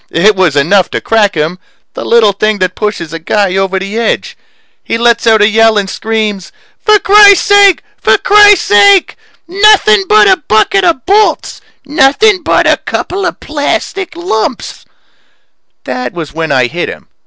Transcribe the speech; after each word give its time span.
It 0.09 0.35
was 0.35 0.55
enough 0.55 0.89
to 0.89 0.99
crack 0.99 1.35
him 1.37 1.59
the 1.93 2.03
little 2.03 2.31
thing 2.31 2.57
that 2.57 2.73
pushes 2.73 3.13
a 3.13 3.19
guy 3.19 3.55
over 3.55 3.77
the 3.77 3.99
edge. 3.99 4.35
He 4.83 4.97
lets 4.97 5.27
out 5.27 5.43
a 5.43 5.47
yell 5.47 5.77
and 5.77 5.87
screams, 5.87 6.51
"For 6.83 6.97
crisake! 6.97 7.83
For 8.01 8.17
crisake! 8.17 9.15
Nothing 9.47 10.05
but 10.09 10.27
a 10.27 10.37
bucket 10.37 10.83
of 10.83 11.05
bolts! 11.05 11.61
Nothing 11.85 12.41
but 12.41 12.65
a 12.65 12.77
couple 12.77 13.27
of 13.27 13.39
plastic 13.39 14.15
lumps" 14.15 14.85
That 15.83 16.13
was 16.13 16.33
when 16.33 16.51
I 16.51 16.65
hit 16.65 16.89
him. 16.89 17.07